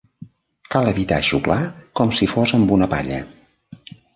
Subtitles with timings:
[0.75, 1.59] Cal evitar xuclar
[2.01, 3.21] com si fos amb una palla.